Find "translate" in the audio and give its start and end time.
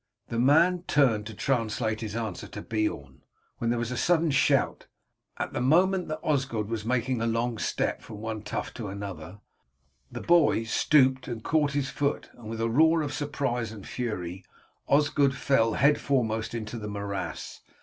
1.35-2.01